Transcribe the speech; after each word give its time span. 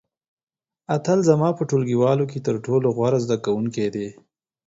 اتل 0.95 1.19
زما 1.29 1.49
په 1.57 1.63
ټولګیوالو 1.69 2.25
کې 2.31 2.39
تر 2.47 2.55
ټولو 2.65 2.87
غوره 2.95 3.19
زده 3.25 3.37
کوونکی 3.45 3.87
دی. 3.95 4.07